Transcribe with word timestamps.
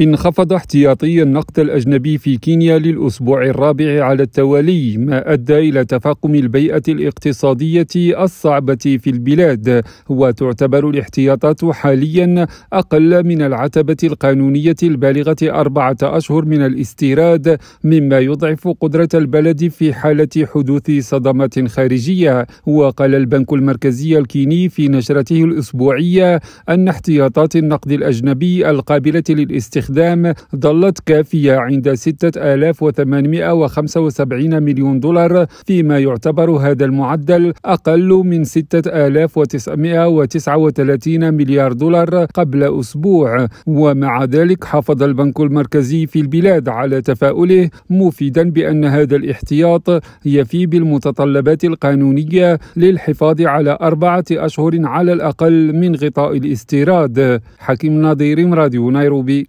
انخفض 0.00 0.52
احتياطي 0.52 1.22
النقد 1.22 1.58
الأجنبي 1.58 2.18
في 2.18 2.36
كينيا 2.36 2.78
للأسبوع 2.78 3.42
الرابع 3.46 4.04
على 4.04 4.22
التوالي 4.22 4.96
ما 4.96 5.32
أدى 5.32 5.58
إلى 5.58 5.84
تفاقم 5.84 6.34
البيئة 6.34 6.82
الاقتصادية 6.88 7.86
الصعبة 7.96 8.98
في 9.02 9.10
البلاد 9.10 9.82
وتعتبر 10.08 10.90
الاحتياطات 10.90 11.64
حاليا 11.64 12.46
أقل 12.72 13.24
من 13.26 13.42
العتبة 13.42 13.96
القانونية 14.04 14.76
البالغة 14.82 15.36
أربعة 15.42 15.96
أشهر 16.02 16.44
من 16.44 16.62
الاستيراد 16.66 17.58
مما 17.84 18.18
يضعف 18.18 18.68
قدرة 18.68 19.08
البلد 19.14 19.68
في 19.68 19.94
حالة 19.94 20.28
حدوث 20.54 20.90
صدمات 20.90 21.68
خارجية. 21.68 22.46
وقال 22.66 23.14
البنك 23.14 23.52
المركزي 23.52 24.18
الكيني 24.18 24.68
في 24.68 24.88
نشرته 24.88 25.44
الأسبوعية 25.44 26.40
أن 26.68 26.88
احتياطات 26.88 27.56
النقد 27.56 27.92
الأجنبي 27.92 28.70
القابلة 28.70 29.22
للاستخدام 29.28 29.87
الاستخدام 29.88 30.34
ظلت 30.56 30.98
كافية 31.06 31.56
عند 31.56 31.94
6875 31.94 34.62
مليون 34.62 35.00
دولار 35.00 35.46
فيما 35.66 35.98
يعتبر 35.98 36.50
هذا 36.50 36.84
المعدل 36.84 37.52
أقل 37.64 38.08
من 38.08 38.44
6939 38.44 41.34
مليار 41.34 41.72
دولار 41.72 42.24
قبل 42.24 42.78
أسبوع. 42.80 43.46
ومع 43.66 44.24
ذلك 44.24 44.64
حافظ 44.64 45.02
البنك 45.02 45.40
المركزي 45.40 46.06
في 46.06 46.20
البلاد 46.20 46.68
على 46.68 47.02
تفاؤله 47.02 47.70
مفيدا 47.90 48.50
بأن 48.50 48.84
هذا 48.84 49.16
الاحتياط 49.16 50.02
يفي 50.24 50.66
بالمتطلبات 50.66 51.64
القانونية 51.64 52.58
للحفاظ 52.76 53.42
على 53.42 53.78
أربعة 53.80 54.24
أشهر 54.32 54.86
على 54.86 55.12
الأقل 55.12 55.76
من 55.76 55.94
غطاء 55.94 56.36
الاستيراد. 56.36 57.40
حكيم 57.58 58.02
نظير 58.02 58.54
راديو 58.54 58.90
نيروبي. 58.90 59.46